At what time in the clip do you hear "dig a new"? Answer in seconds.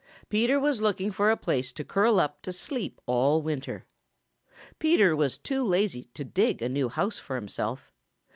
6.23-6.89